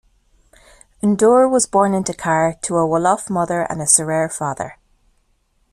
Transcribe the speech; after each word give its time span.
N'Dour 1.03 1.47
was 1.47 1.67
born 1.67 1.93
in 1.93 2.01
Dakar 2.01 2.55
to 2.63 2.77
a 2.77 2.87
Wolof 2.87 3.29
mother 3.29 3.61
and 3.69 3.83
a 3.83 3.85
Serer 3.85 4.33
father. 4.33 4.79